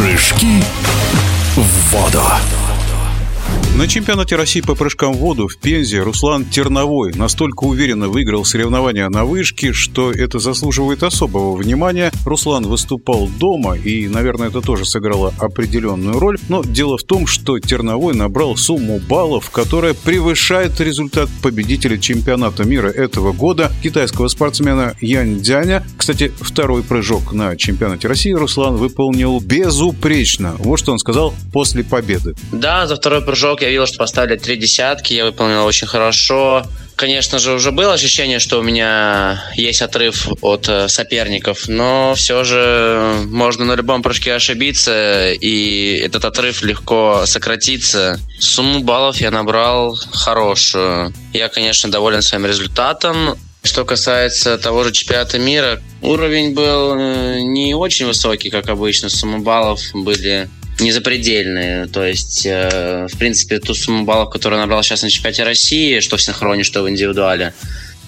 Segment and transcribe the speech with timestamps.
[0.00, 0.64] Прыжки
[1.56, 2.22] в воду.
[3.80, 9.08] На чемпионате России по прыжкам в воду в Пензе Руслан Терновой настолько уверенно выиграл соревнования
[9.08, 12.12] на вышке, что это заслуживает особого внимания.
[12.26, 16.38] Руслан выступал дома, и, наверное, это тоже сыграло определенную роль.
[16.50, 22.88] Но дело в том, что Терновой набрал сумму баллов, которая превышает результат победителя чемпионата мира
[22.88, 25.86] этого года, китайского спортсмена Янь Дяня.
[25.96, 30.56] Кстати, второй прыжок на чемпионате России Руслан выполнил безупречно.
[30.58, 32.34] Вот что он сказал после победы.
[32.52, 36.64] Да, за второй прыжок я видел, что поставили три десятки, я выполнил очень хорошо.
[36.96, 42.44] Конечно же, уже было ощущение, что у меня есть отрыв от э, соперников, но все
[42.44, 48.20] же можно на любом прыжке ошибиться, и этот отрыв легко сократится.
[48.38, 51.14] Сумму баллов я набрал хорошую.
[51.32, 53.38] Я, конечно, доволен своим результатом.
[53.62, 59.08] Что касается того же чемпионата мира, уровень был э, не очень высокий, как обычно.
[59.08, 60.50] Сумма баллов были
[60.80, 61.86] не запредельные.
[61.86, 66.16] То есть, э, в принципе, ту сумму баллов, которую набрал сейчас на чемпионате России, что
[66.16, 67.54] в синхроне, что в индивидуале,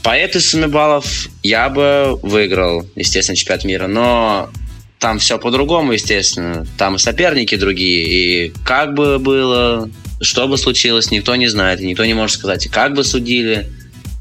[0.03, 3.87] по этой сумме баллов я бы выиграл, естественно, чемпионат мира.
[3.87, 4.51] Но
[4.99, 6.67] там все по-другому, естественно.
[6.79, 8.07] Там и соперники другие.
[8.07, 11.81] И как бы было, что бы случилось, никто не знает.
[11.81, 13.69] И никто не может сказать, как бы судили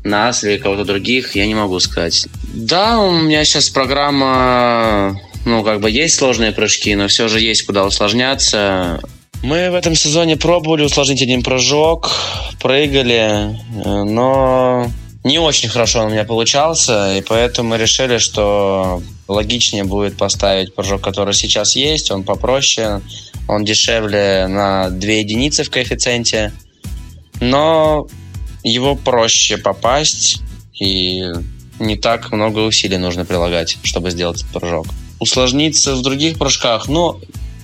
[0.03, 2.27] нас или кого-то других, я не могу сказать.
[2.53, 7.63] Да, у меня сейчас программа ну, как бы есть сложные прыжки, но все же есть
[7.63, 9.01] куда усложняться.
[9.43, 12.11] Мы в этом сезоне пробовали усложнить один прыжок,
[12.61, 14.87] прыгали, э, но
[15.23, 20.75] не очень хорошо он у меня получался, и поэтому мы решили, что логичнее будет поставить
[20.75, 23.01] прыжок, который сейчас есть, он попроще,
[23.47, 26.53] он дешевле на 2 единицы в коэффициенте,
[27.39, 28.07] но
[28.63, 30.41] его проще попасть,
[30.79, 31.23] и
[31.79, 34.85] не так много усилий нужно прилагать, чтобы сделать этот прыжок
[35.21, 36.89] усложниться в других прыжках.
[36.89, 37.21] Ну,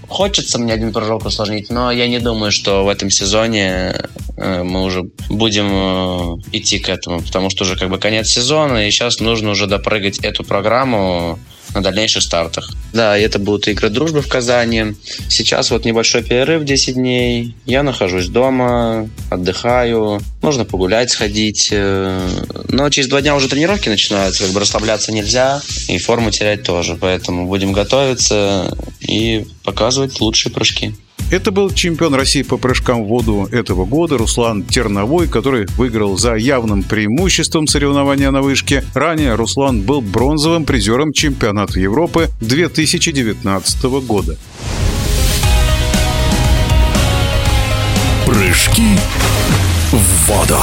[0.07, 3.95] хочется мне один прыжок усложнить, но я не думаю, что в этом сезоне
[4.37, 8.87] э, мы уже будем э, идти к этому, потому что уже как бы конец сезона,
[8.87, 11.39] и сейчас нужно уже допрыгать эту программу
[11.73, 12.71] на дальнейших стартах.
[12.93, 14.95] Да, это будут игры дружбы в Казани.
[15.29, 17.55] Сейчас вот небольшой перерыв 10 дней.
[17.65, 20.21] Я нахожусь дома, отдыхаю.
[20.41, 21.69] Можно погулять, сходить.
[21.71, 22.27] Э,
[22.69, 24.43] но через два дня уже тренировки начинаются.
[24.43, 25.61] Как бы расслабляться нельзя.
[25.87, 26.95] И форму терять тоже.
[26.95, 30.95] Поэтому будем готовиться и показывать лучшие прыжки.
[31.29, 36.35] Это был чемпион России по прыжкам в воду этого года Руслан Терновой, который выиграл за
[36.35, 38.85] явным преимуществом соревнования на вышке.
[38.93, 44.37] Ранее Руслан был бронзовым призером чемпионата Европы 2019 года.
[48.25, 48.95] Прыжки
[49.91, 50.57] в воду.